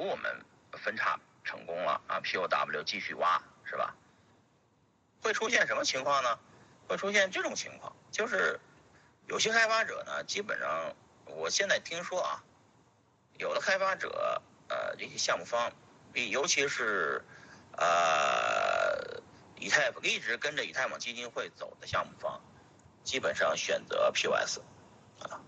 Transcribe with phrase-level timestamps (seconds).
[0.00, 0.34] 如我们
[0.72, 3.94] 分叉成功了啊，POW 继续挖是吧？
[5.22, 6.38] 会出现什么情况呢？
[6.88, 8.58] 会出现这种情况，就是
[9.26, 12.42] 有些开发者呢，基本上我现在听说啊，
[13.36, 14.40] 有的开发者
[14.70, 15.70] 呃这些项目方，
[16.14, 17.22] 比尤其是
[17.76, 19.20] 呃
[19.56, 22.40] 以太一直跟着以太坊基金会走的项目方，
[23.04, 24.60] 基本上选择 POS
[25.28, 25.42] 啊，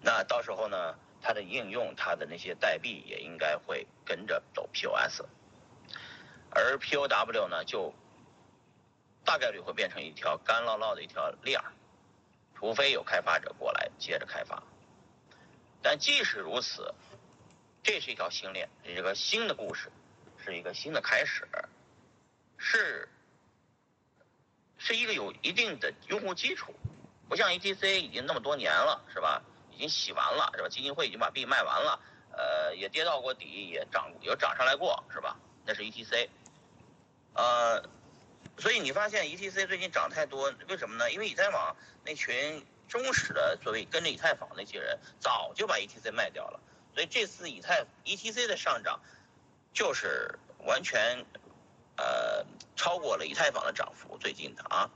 [0.00, 5.22] 那到时候呢，它的应用它的那些代币也应该会跟着走 POS，
[6.50, 7.94] 而 POW 呢就。
[9.26, 11.72] 大概率会变成一条干捞捞的一条链儿，
[12.54, 14.62] 除非有开发者过来接着开发。
[15.80, 16.92] 但即使如此，
[17.82, 19.90] 这是一条新链，是一个新的故事，
[20.44, 21.48] 是一个新的开始，
[22.58, 23.08] 是
[24.76, 26.74] 是一个有一定的用户基础，
[27.26, 29.42] 不像 ETC 已经那么多年了，是吧？
[29.74, 30.68] 已经洗完了，是吧？
[30.68, 32.00] 基金会已经把币卖完了，
[32.32, 35.36] 呃，也跌到过底，也涨，有涨上来过，是吧？
[35.66, 36.28] 那是 ETC，
[37.34, 37.82] 呃。
[38.56, 41.10] 所以你发现 ETC 最近涨太多，为什么呢？
[41.10, 46.60] 因为以太坊那群忠实的所谓跟着以太坊那些人早就把 ETC 卖掉了，
[46.94, 49.00] 所以这次以太 ETC 的上涨
[49.72, 51.26] 就是完全
[51.96, 54.16] 呃超过了以太坊的涨幅。
[54.18, 54.88] 最近的啊，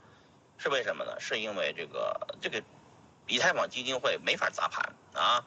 [0.57, 1.19] 是为什么呢？
[1.19, 2.63] 是因为这个这个
[3.29, 5.45] 以太坊基金会没法砸盘啊，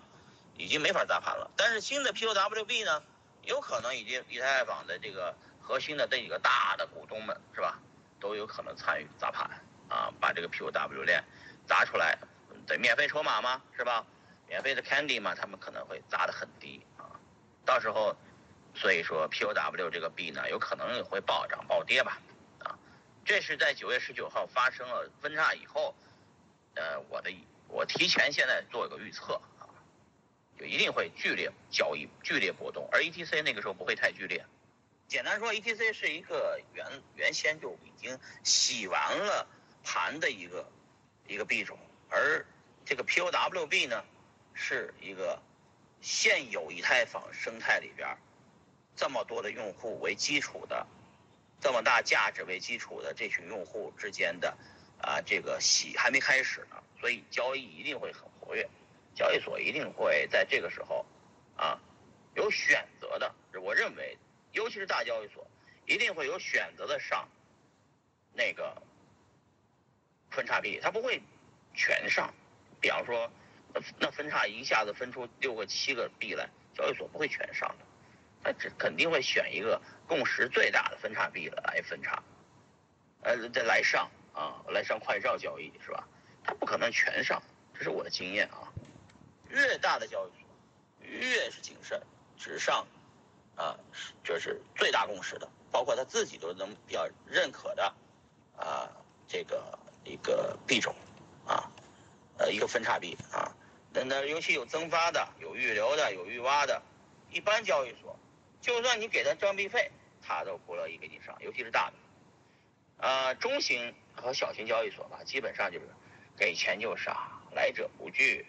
[0.57, 1.51] 已经没法砸盘了。
[1.57, 3.03] 但是新的 POW 币呢，
[3.43, 7.79] 有可能已经以太坊的这个核心的这几个大的股东们是吧？
[8.21, 9.51] 都有可能参与砸盘
[9.89, 11.23] 啊，把这个 POW 链
[11.67, 12.17] 砸出来，
[12.69, 13.61] 对，免费筹码吗？
[13.77, 14.07] 是吧？
[14.47, 17.19] 免费的 Candy 嘛，他们可能会砸得很低啊。
[17.65, 18.15] 到时候，
[18.75, 22.21] 所以说 POW 这个币呢，有可能会暴涨暴跌吧
[22.61, 22.79] 啊。
[23.25, 25.95] 这是在九月十九号发生了分叉以后，
[26.75, 27.31] 呃，我的
[27.73, 29.67] 我提前现在做一个预测啊，
[30.59, 34.45] 就一定会剧烈交易、剧烈波动，而 ETC 那个时候不会太剧烈。
[35.09, 39.47] 简单说，ETC 是一个原原先就已经洗完了
[39.83, 40.71] 盘的一个
[41.27, 41.79] 一个币种，
[42.11, 42.45] 而
[42.85, 44.05] 这个 POW 币呢，
[44.53, 45.41] 是一个
[46.03, 48.17] 现有以太坊生态里边
[48.95, 50.87] 这么多的用户为基础的，
[51.59, 54.57] 这么大价值为基础的这群用户之间的
[55.03, 58.69] 啊这个洗还没开始呢，所以交易一定会很活跃，
[59.15, 61.05] 交易所一定会在这个时候
[61.57, 61.79] 啊
[62.35, 64.17] 有选择的，我认为。
[64.55, 65.47] 尤其是大交易所，
[65.87, 67.27] 一定会有选择的上
[68.35, 68.83] 那个
[70.31, 71.23] 分叉币，它不会
[71.73, 72.35] 全上。
[72.79, 73.33] 比方说，
[73.99, 77.87] 那分叉一下子分出六个、七个币来，交易所不会全上的，
[78.45, 82.23] 它只肯定会选一个共识最大的分叉币来分叉，
[83.23, 86.07] 呃，再来上啊，来上快照交易是吧？
[86.45, 87.43] 他不可能全上，
[87.75, 88.73] 这是我的经验啊。
[89.49, 92.01] 越大的交易所越是谨慎，
[92.37, 92.87] 只上。
[93.55, 93.77] 啊，
[94.25, 97.95] 这是最大共识的，包括他自己都能比较认可的，
[98.57, 98.89] 啊，
[99.29, 100.95] 这个一个币种，
[101.47, 101.71] 啊，
[102.39, 103.53] 呃，一个分叉币啊，
[103.93, 106.81] 那那尤其有增发的、有预留的、有预挖的，
[107.31, 108.19] 一般交易所，
[108.63, 115.87] 就算你给他装币费，他都不乐意给你上，尤其是大的，啊，中型和小型交易所吧，基本上就是
[116.37, 117.15] 给钱就上，
[117.51, 118.47] 来者不拒，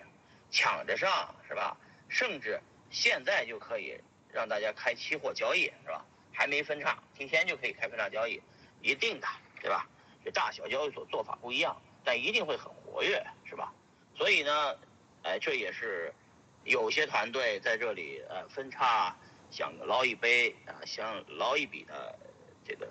[0.51, 1.75] 抢着上是吧？
[2.07, 2.61] 甚至
[2.91, 3.99] 现在就可以。
[4.35, 6.03] 让大家开期货交易是吧？
[6.31, 8.41] 还没分叉，今天就可以开分叉交易，
[8.81, 9.27] 一定的，
[9.61, 9.87] 对吧？
[10.25, 13.71] 这大小交易所做法不一样，但一定会很活跃，是吧？
[14.17, 14.75] 所以呢，
[15.21, 16.11] 哎，这也是
[16.63, 19.15] 有些团队在这里呃分叉
[19.51, 22.17] 想捞一杯啊，想捞一笔的
[22.65, 22.89] 这个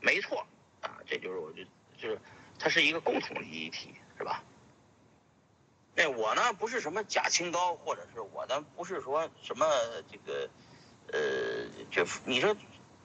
[0.00, 0.46] 没错
[0.80, 1.64] 啊，这就是我就
[2.04, 2.20] 就是
[2.58, 4.44] 它是一个共同利益体，是吧？
[5.94, 9.66] 那我呢不是什么假清高，或者是我呢不是说什么
[10.12, 10.48] 这个。
[11.12, 12.56] 呃，就你说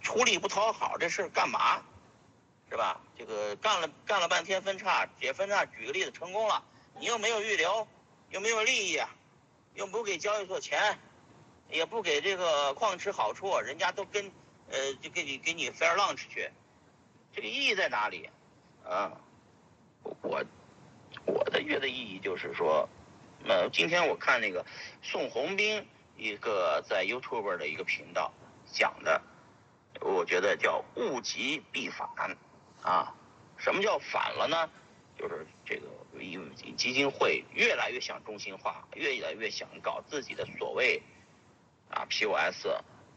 [0.02, 1.84] 出力不讨好这事儿干嘛，
[2.70, 3.02] 是吧？
[3.18, 6.64] 这个干了干了半天分叉解分叉，举个例子成功了，
[6.98, 7.86] 你又没有预留，
[8.30, 9.14] 又没有利益啊，
[9.74, 10.98] 又不给交易所钱，
[11.70, 14.32] 也不给这个矿池好处，人家都跟
[14.72, 16.50] 呃就给你给你 fair lunch 去，
[17.34, 18.30] 这个意义在哪里？
[18.90, 19.12] 啊，
[20.22, 20.44] 我
[21.26, 22.90] 我的觉得意义就是说，
[23.46, 24.66] 那今天我看那个
[25.02, 25.86] 宋鸿兵。
[26.22, 28.34] 一个在 YouTube 的一个频道
[28.66, 29.22] 讲的，
[30.02, 32.10] 我觉得叫物极必反
[32.82, 33.16] 啊。
[33.58, 34.70] 什么叫反了呢？
[35.18, 35.88] 就是这个
[36.76, 41.02] 基金会越来越想中心化，越来越想搞自己的所谓
[41.90, 42.68] 啊 POS，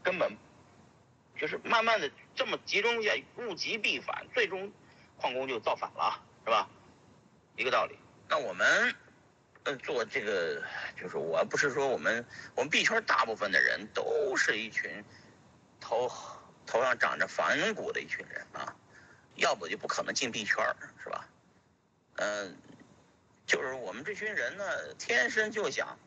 [0.01, 0.37] 根本
[1.37, 4.71] 就是慢慢的这么集中一下，物极必反，最终
[5.23, 6.67] 矿工就造反了，是吧？
[7.55, 7.97] 一个道理。
[8.27, 8.93] 那我们
[9.63, 10.61] 呃，做这个
[11.01, 12.25] 就是我不是说我们
[12.55, 15.01] 我们币圈大部分的人都是一群
[15.79, 16.11] 头
[16.65, 18.75] 头上长着反骨的一群人啊，
[19.35, 20.57] 要不就不可能进币圈
[21.01, 21.25] 是吧？
[22.17, 22.57] 嗯，
[23.45, 25.97] 就是我们这群人呢，天生就想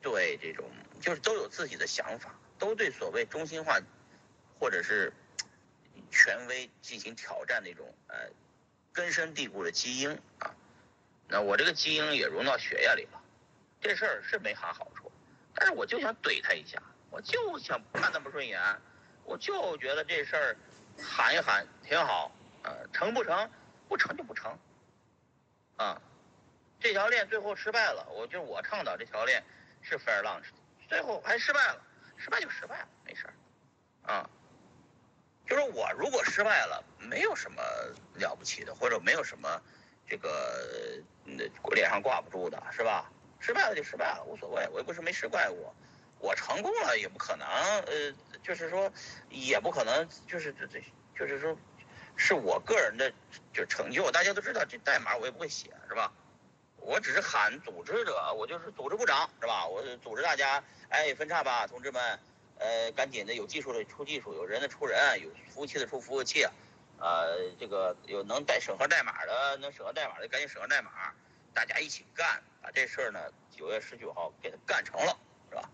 [0.00, 0.64] 对这种
[1.02, 3.78] 就是都有自己的想法，都对所谓中心化
[4.58, 5.12] 或者是
[6.12, 8.16] 权威进行挑战那种呃
[8.92, 10.54] 根深蒂固的基因啊。
[11.26, 13.20] 那我这个基因也融到血液里了，
[13.80, 15.10] 这事儿是没啥好处，
[15.54, 16.80] 但是我就想怼他一下，
[17.10, 18.60] 我就想看他不顺眼，
[19.24, 20.56] 我就觉得这事儿
[21.02, 22.30] 喊一喊挺好，
[22.62, 23.50] 呃，成不成？
[23.88, 24.58] 不成就不成，
[25.76, 26.00] 啊，
[26.80, 29.44] 这条链最后失败了，我就我倡导这条链
[29.82, 30.46] 是 fair lunch，
[30.88, 31.84] 最后还失败了，
[32.16, 33.34] 失败就失败了，没事儿，
[34.10, 34.30] 啊，
[35.52, 37.62] 就是我如果失败了，没有什么
[38.14, 39.60] 了不起的，或者没有什么。
[40.08, 41.44] 这个那
[41.74, 43.12] 脸上挂不住的是吧？
[43.38, 44.66] 失败了就失败了，无所谓。
[44.72, 45.74] 我又不是没失败过，
[46.20, 48.90] 我成功了也不可能，呃，就是说
[49.28, 50.82] 也不可能，就是这这，
[51.18, 51.54] 就是说
[52.16, 53.12] 是我个人的
[53.52, 54.10] 就成就。
[54.10, 56.10] 大家都知道这代码我也不会写是吧？
[56.78, 59.66] 我只是喊组织者，我就是组织部长是吧？
[59.66, 62.18] 我组织大家，哎，分叉吧，同志们，
[62.62, 66.46] 呃，赶紧的，有技术的出技术，有人的出人，有服务器的出服务器。
[66.98, 71.12] 呃，这个有能带审核代码的，能审核代码的赶紧审核代码，
[71.52, 73.18] 大家一起干，把这事儿呢
[73.50, 75.18] 九月十九号给它干成了，
[75.50, 75.68] 是吧？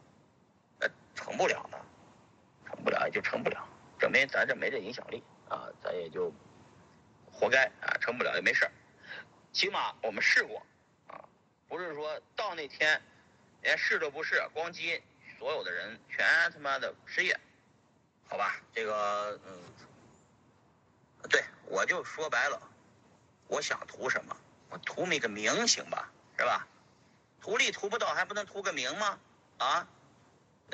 [0.81, 1.79] 那成不了呢，
[2.65, 3.69] 成不了也就成不了，
[3.99, 6.33] 证明咱这没这影响力啊，咱也就
[7.31, 8.73] 活该啊，成不了也没事儿，
[9.53, 10.63] 起码我们试过
[11.09, 11.29] 啊，
[11.69, 12.99] 不是说到那天
[13.61, 15.03] 连试都不试，咣叽，
[15.39, 17.39] 所有的人全他妈的失业，
[18.29, 18.61] 好吧？
[18.75, 19.63] 这个嗯。
[21.31, 22.61] 对，我就说白了，
[23.49, 24.37] 我想图什么？
[24.71, 26.67] 我图那个名行吧，是吧？
[27.41, 29.19] 图利图不到，还不能图个名吗？
[29.59, 29.89] 啊？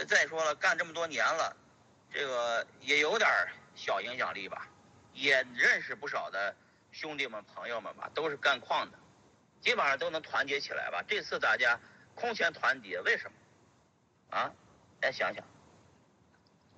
[0.09, 1.57] 再说了，干这么多年了，
[2.13, 3.29] 这个也有点
[3.75, 4.69] 小影响力吧，
[5.13, 6.55] 也认识不少的
[6.93, 8.99] 兄弟们、朋友们吧，都是干矿的，
[9.61, 11.03] 基本上都能团结起来吧。
[11.09, 11.79] 这次大家
[12.15, 13.37] 空前团结，为什么？
[14.35, 14.53] 啊？
[15.01, 15.45] 来想想，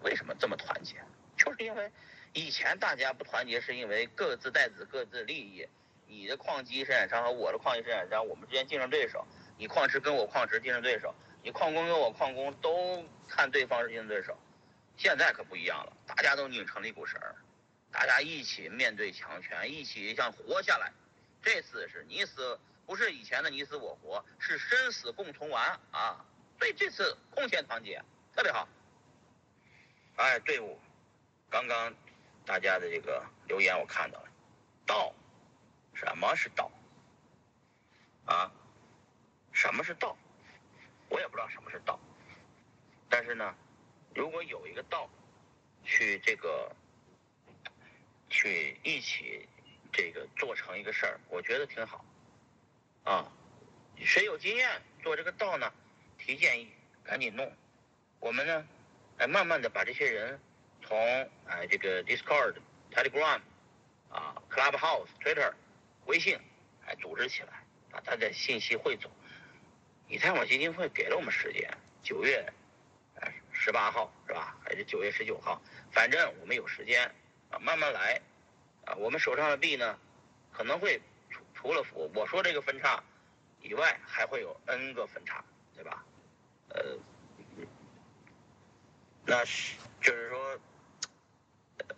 [0.03, 0.97] 为什么这么团结？
[1.37, 1.91] 就是因为。
[2.33, 5.67] 以前大家不团结，是因为各自带子各自利益。
[6.07, 9.27] 你的矿机生产商和我的矿机生产商，我们之间竞争对手。
[9.57, 14.37] 你矿池跟我矿池竞争对手，你矿工跟我矿工都看对方是竞争对手。
[14.99, 17.35] 现在可不一样了，大家都拧成了一股绳儿，
[17.91, 20.93] 大家一起面对强权，一起想活下来。
[21.43, 26.25] 这次是你死，不是以前的你死我活，是生死共同完啊！
[26.59, 28.03] 所以这次空前团结，
[28.35, 28.69] 特别好。
[30.17, 30.79] 哎，队伍，
[31.51, 31.95] 刚刚。
[32.47, 34.29] 大家的这个留言我看到了，
[34.87, 35.13] 道，
[35.95, 36.71] 什么是道？
[38.25, 38.53] 啊，
[39.51, 40.17] 什么是道？
[41.09, 41.99] 我也不知道什么是道。
[43.09, 43.53] 但是呢，
[44.15, 45.11] 如果有一个道，
[45.83, 46.71] 去这个，
[48.31, 49.49] 去一起
[49.93, 52.05] 这个做成一个事儿，我觉得挺好。
[53.03, 53.27] 啊，
[53.99, 55.73] 谁有经验做这个道呢？
[56.27, 56.69] 提建议，
[57.05, 57.53] 赶紧弄。
[58.19, 58.67] 我们呢，
[59.19, 60.41] 哎，慢慢的把这些人。
[60.83, 60.97] 从
[61.49, 62.55] 哎这个 Discord、
[62.93, 63.41] Telegram
[64.09, 65.53] 啊、Clubhouse、Twitter、
[66.05, 66.39] 微信
[66.85, 69.11] 哎组织起来，把他的信息汇总。
[70.09, 71.69] 以太坊基金会给了我们时间，
[72.03, 72.45] 九月
[73.21, 74.57] 哎十八号是吧？
[74.65, 75.61] 还是九月十九号？
[75.91, 77.13] 反正我们有时间
[77.51, 78.21] 啊，慢慢来
[78.85, 78.95] 啊。
[78.97, 79.99] 我们手上的币呢，
[80.53, 83.03] 可能会除除了我我说这个分叉
[83.61, 86.05] 以外，还会有 N 个分叉，对吧？
[86.77, 86.99] 呃，
[89.25, 90.59] 那是就是说。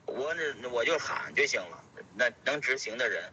[0.07, 1.85] 我那我就喊就行了。
[2.15, 3.31] 那能执行的人，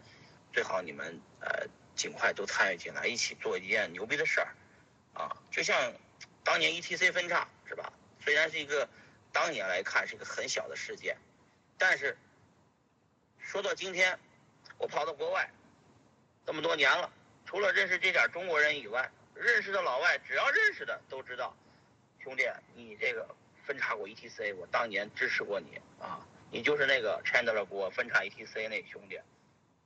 [0.52, 4.54] 最好你们呃尽快都参与进来，一起做一件牛逼的事儿，
[5.14, 5.94] 啊，就像
[6.44, 7.92] 当年 ETC 分叉是吧？
[8.20, 8.88] 虽然是一个
[9.32, 11.18] 当年来看是一个很小的事件，
[11.78, 12.16] 但是
[13.40, 14.20] 说到今天，
[14.78, 15.50] 我跑到国外
[16.46, 17.10] 这么多年了，
[17.46, 21.56] 除了认识这点中国人以外，认识的老外只要认识的都知道，
[22.20, 23.28] 兄弟，你这个
[23.66, 26.26] 分叉过 ETC，我当年支持过你啊。
[26.52, 29.20] 你就是那个 Chandler 给我分叉 ETC 那兄弟，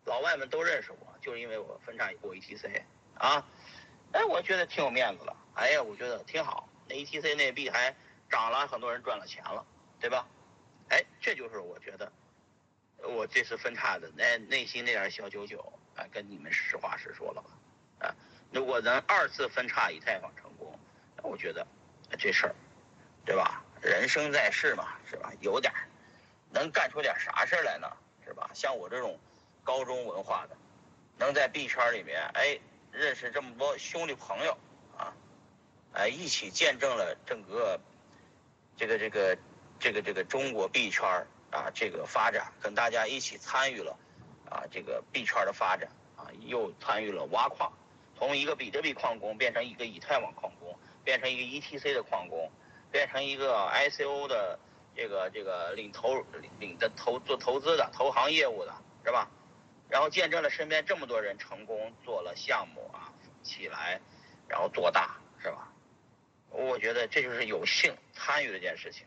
[0.05, 2.83] 老外们都认识我，就是因为我分叉过 ETC
[3.15, 3.43] 啊，
[4.11, 7.95] 哎，我觉得挺有面子的，哎呀，我觉得挺好，那 ETC 那币还
[8.29, 9.65] 涨了，很多人赚了钱了，
[9.99, 10.27] 对吧？
[10.89, 12.11] 哎，这就是我觉得
[12.97, 18.15] 我这次分叉的那内心那点小九九，啊，跟你们实话实说了吧，啊，
[18.51, 20.77] 如果咱二次分叉以太坊成功，
[21.15, 21.65] 那我觉得
[22.17, 22.55] 这事儿，
[23.25, 23.63] 对吧？
[23.81, 25.31] 人生在世嘛，是吧？
[25.41, 25.71] 有点。
[26.51, 27.87] 能干出点啥事儿来呢？
[28.25, 28.49] 是吧？
[28.53, 29.19] 像我这种
[29.63, 30.57] 高中文化的，
[31.17, 32.59] 能在币圈里面，哎，
[32.91, 34.57] 认识这么多兄弟朋友
[34.97, 35.13] 啊，
[35.93, 37.79] 哎，一起见证了整个
[38.75, 39.37] 这个这个
[39.79, 41.07] 这个这个中国币圈
[41.51, 43.95] 啊这个发展，跟大家一起参与了
[44.49, 45.87] 啊这个币圈的发展
[46.17, 47.71] 啊，又参与了挖矿，
[48.19, 52.51] 从一个比特币矿工变成一个以太网矿工，变成一个 ETC 的矿工，
[52.91, 54.59] 变成一个 ICO 的
[54.93, 56.15] 这个这个领投
[56.59, 59.31] 领的投做投资的投行业务的是吧？
[59.87, 63.09] 然后见证了身边这么多人成功做了项目啊
[63.41, 64.01] 起来，
[64.49, 65.71] 然后做大是吧？
[66.49, 69.05] 我觉得这就是有幸参与这件事情，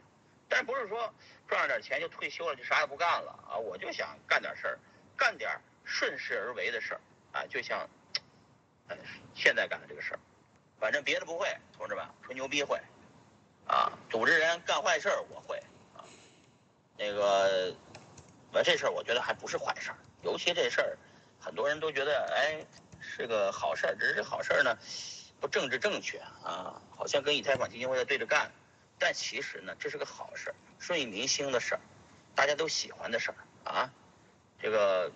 [0.48, 1.12] 但不是说
[1.46, 3.58] 赚了点钱就退休了就啥也不干了啊！
[3.58, 4.78] 我就想干点事儿，
[5.18, 5.50] 干点
[5.84, 7.00] 顺势而为的事儿
[7.32, 7.86] 啊，就像，
[9.34, 10.18] 现在干的这个事儿，
[10.78, 12.80] 反正别的不会，同志们吹牛逼会，
[13.66, 15.56] 啊，组织人干坏事儿我会
[15.96, 16.04] 啊，
[16.96, 17.74] 那个，
[18.52, 19.96] 完这事儿我觉得还不是坏事儿。
[20.22, 20.98] 尤其这事儿，
[21.40, 22.64] 很多人都觉得哎
[23.00, 24.76] 是个好事儿，只是好事儿呢
[25.40, 28.50] 不政治正确啊，好像跟以太坊基金会在对着干。
[28.98, 31.80] 但其实呢，这是个好事儿，顺应民心的事儿，
[32.36, 33.90] 大家都喜欢的事儿啊。
[34.60, 35.10] 这个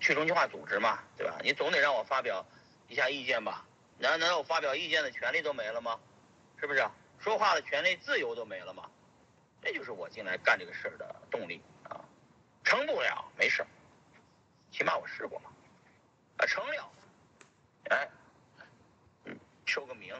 [0.00, 1.38] 去中心化组织嘛，对吧？
[1.42, 2.46] 你总得让我发表
[2.88, 3.64] 一下意见吧？
[3.98, 5.98] 难难道我发表意见的权利都没了吗？
[6.58, 6.86] 是不是？
[7.18, 8.88] 说话的权利、自由都没了吗？
[9.62, 12.04] 这就是我进来干这个事儿的动力啊。
[12.62, 13.64] 成不了没事。
[14.70, 15.50] 起码我试过嘛，
[16.36, 16.92] 啊成了，
[17.90, 18.08] 哎，
[19.24, 20.14] 嗯，收个名，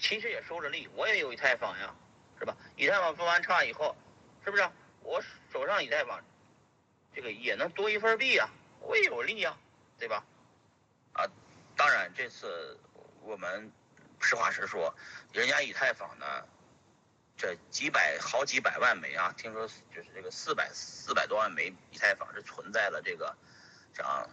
[0.00, 1.94] 其实也收着利，我也有以太坊呀，
[2.38, 2.56] 是吧？
[2.76, 3.96] 以太坊分完叉以后，
[4.44, 4.68] 是不是？
[5.02, 5.20] 我
[5.52, 6.22] 手上以太坊，
[7.12, 8.48] 这个也能多一份币啊，
[8.80, 9.58] 我也有利啊，
[9.98, 10.24] 对吧？
[12.18, 12.76] 这次
[13.22, 13.70] 我们
[14.20, 14.92] 实话实说，
[15.32, 16.26] 人家以太坊呢，
[17.36, 23.36] 这几百好几百万枚啊，听说就是这个四百四百多万枚以太坊是存在了这个。
[23.94, 24.28] 像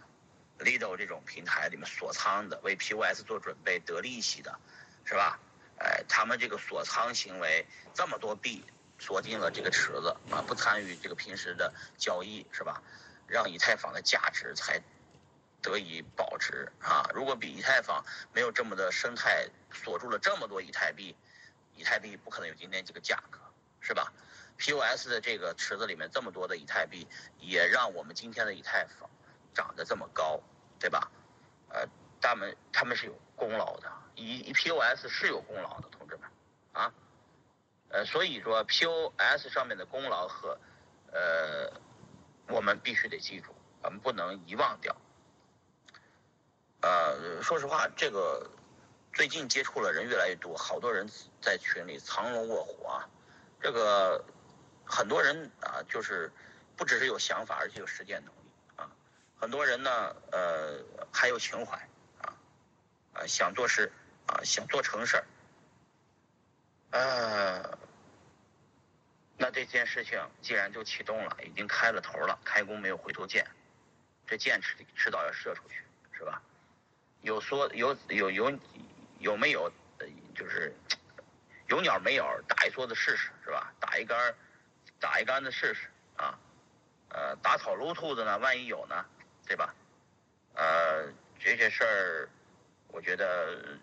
[0.58, 4.58] Lido 这种平台里面锁仓的，为 POS 做准备得利息的，
[5.04, 5.38] 是吧？
[5.78, 7.64] 哎，他们这个锁仓行为，
[7.94, 8.64] 这么多币
[8.98, 12.82] 锁进了这个池子啊，不参与这个平时的交易，是吧？
[13.28, 14.82] 让以太坊的价值才
[15.62, 16.72] 得以保值！
[17.16, 18.04] 如果比以太坊
[18.34, 21.16] 没有这么的生态锁住了这么多以太币，
[21.74, 23.40] 以太币不可能有今天这个价格，
[23.80, 24.12] 是吧
[24.58, 27.08] ？POS 的这个池子里面这么多的以太币，
[27.38, 29.08] 也让我们今天的以太坊。
[29.54, 30.38] 长得这么高，
[30.78, 31.10] 对吧？
[31.70, 31.88] 呃，
[32.20, 36.30] 他们他们是有功劳的，一一 POS 是有功劳的，同志们，
[36.74, 36.92] 啊，
[37.88, 40.58] 呃，所以说 POS 上面的功劳和，
[41.10, 41.72] 呃，
[42.48, 44.94] 我们必须得记住，我们不能遗忘掉。
[47.46, 48.50] 说实话，这个
[49.12, 51.08] 最近接触了人越来越多，好多人
[51.40, 53.08] 在群里藏龙卧虎啊，
[53.60, 54.24] 这个
[54.84, 56.32] 很多人啊，就是
[56.76, 58.90] 不只是有想法，而且有实践能力啊。
[59.38, 61.76] 很多人呢，呃，还有情怀，
[62.18, 62.34] 啊，
[63.12, 63.92] 啊，想做事，
[64.26, 65.24] 啊，想做成事儿，
[66.90, 67.78] 呃，
[69.36, 73.46] 那这件事情既然就启动了，已经开了头了，开弓没有回头箭，
[74.26, 75.76] 这箭迟迟早要射出去，
[76.10, 76.42] 是吧？
[77.26, 78.58] 有说有有有
[79.18, 79.68] 有没有，
[80.32, 80.72] 就是
[81.66, 83.74] 有鸟没有，打一梭子试试，是吧？
[83.80, 84.32] 打一杆，
[85.00, 86.38] 打一杆子试试，啊，
[87.08, 89.04] 呃，打草撸兔子呢，万一有呢？
[89.44, 89.74] 对吧？
[90.54, 92.28] 呃，这些事儿，
[92.92, 93.76] 我觉得，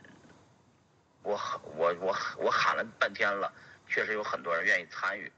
[1.24, 1.38] 我
[1.76, 3.54] 我我我喊了半天了，
[3.90, 5.30] 确实有很多人愿意参与。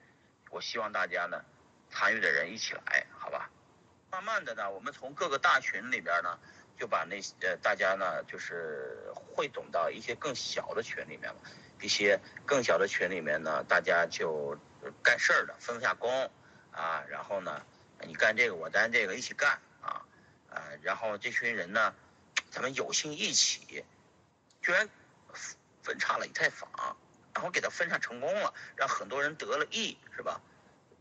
[0.51, 1.43] 我希望大家呢，
[1.89, 3.49] 参与的人一起来，好吧？
[4.15, 6.39] 慢慢的呢，我们从各个大群里边呢，
[6.79, 11.35] 就把那呃大家呢，就是汇总到一些更小的群里面了。
[11.81, 14.57] 一些更小的群里面呢，大家就
[15.03, 16.31] 干事儿的，分下工
[16.71, 17.61] 啊，然后呢，
[18.07, 19.59] 你干这个，我干这个，一起干。
[19.81, 20.01] 啊，
[20.81, 21.93] 然后这群人呢，
[22.49, 23.83] 咱们有幸一起，
[24.61, 24.87] 居然
[25.83, 26.69] 分叉了以太坊，
[27.33, 30.39] 然后给他分叉成功了，让很多人得了益，是吧？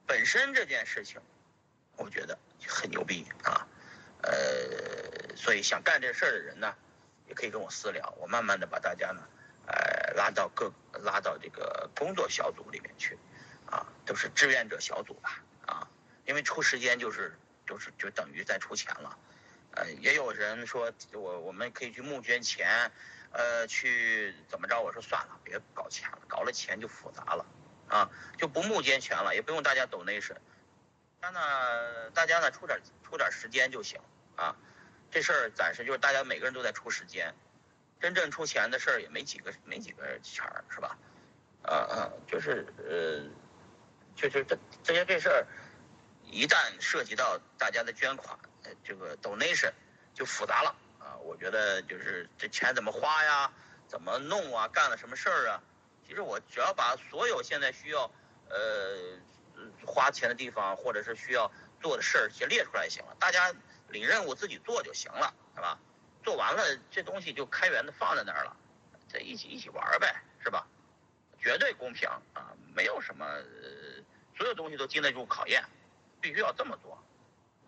[0.04, 1.20] 本身这件事情，
[1.96, 2.36] 我觉得
[2.68, 3.66] 很牛逼啊，
[4.22, 6.74] 呃，所以想干这事儿的人呢，
[7.28, 9.22] 也可以跟我私聊，我慢慢的把大家呢，
[9.66, 13.18] 呃，拉到各拉到这个工作小组里面去，
[13.66, 15.88] 啊，都是志愿者小组吧，啊，
[16.24, 19.18] 因为出时间就是就是就等于在出钱了。
[19.76, 22.92] 呃，也有人说我我们可以去募捐钱，
[23.32, 24.80] 呃，去怎么着？
[24.80, 27.44] 我说算了，别搞钱了，搞了钱就复杂了，
[27.88, 30.04] 啊，就不募捐钱了，也不用大家抖
[31.30, 34.00] 内是，那呢，大家呢出点出点时间就行
[34.36, 34.54] 啊，
[35.10, 37.34] 这事儿暂时就是大家每个人都在出时间，
[38.00, 40.98] 真正出钱的事儿也没几个没几个钱儿是吧？
[41.62, 43.24] 啊啊，就是呃，
[44.14, 45.46] 就是这这些这事儿，
[46.24, 48.38] 一旦涉及到大家的捐款。
[48.82, 49.70] 这个 donation
[50.14, 51.16] 就复杂了啊！
[51.22, 53.52] 我觉得就是这钱怎么花呀，
[53.86, 55.62] 怎么弄啊，干了什么事儿啊？
[56.08, 58.10] 其实我只要把所有现在需要
[58.48, 59.18] 呃
[59.86, 63.52] 花钱的地方，或者是需要做的事儿先列出来就行了，大家
[63.88, 65.78] 领任务自己做就行了，是吧？
[66.22, 68.56] 做完了这东西就开源的放在那儿了，
[69.08, 70.66] 这一起一起玩呗，是吧？
[71.38, 73.26] 绝对公平啊，没有什么，
[74.36, 75.62] 所有东西都经得住考验，
[76.20, 76.98] 必须要这么做。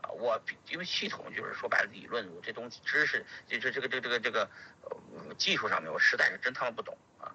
[0.00, 4.50] 啊，我因为系统就是说白了，理论我这东西知识，这这这个这个这个这个
[4.80, 7.32] 呃技术上面，我实在是真他妈不懂啊，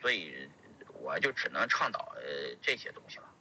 [0.00, 0.48] 所以
[0.92, 3.31] 我就只能倡导呃这些东西了。